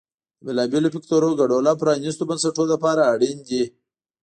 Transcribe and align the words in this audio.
د 0.03 0.03
بېلابېلو 0.45 0.93
فکټورونو 0.95 1.39
ګډوله 1.39 1.71
پرانیستو 1.81 2.27
بنسټونو 2.29 2.71
لپاره 2.73 3.01
اړین 3.13 3.37
دي. 3.49 3.63